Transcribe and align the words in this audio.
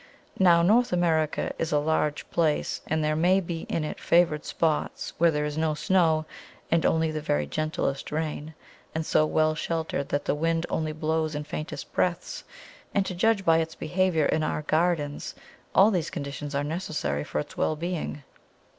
Now, 0.39 0.63
North 0.63 0.91
America 0.91 1.53
is 1.59 1.71
a 1.71 1.77
large 1.77 2.27
place, 2.31 2.81
and 2.87 3.03
there 3.03 3.15
may 3.15 3.39
be 3.39 3.67
in 3.69 3.83
it 3.83 3.99
favoured 3.99 4.45
spots 4.45 5.13
where 5.19 5.29
there 5.29 5.45
is 5.45 5.59
no 5.59 5.75
snow, 5.75 6.25
and 6.71 6.87
only 6.87 7.11
the 7.11 7.21
very 7.21 7.45
gentlest 7.45 8.11
rain, 8.11 8.55
and 8.95 9.05
so 9.05 9.27
well 9.27 9.53
sheltered 9.53 10.09
that 10.09 10.25
the 10.25 10.33
wind 10.33 10.65
only 10.71 10.91
blows 10.91 11.35
in 11.35 11.43
faintest 11.43 11.93
breaths; 11.93 12.43
and 12.95 13.05
to 13.05 13.13
judge 13.13 13.45
by 13.45 13.59
its 13.59 13.75
behaviour 13.75 14.25
in 14.25 14.41
our 14.41 14.63
gardens, 14.63 15.35
all 15.75 15.91
these 15.91 16.09
conditions 16.09 16.55
are 16.55 16.63
necessary 16.63 17.23
for 17.23 17.37
its 17.37 17.55
well 17.55 17.75
being. 17.75 18.23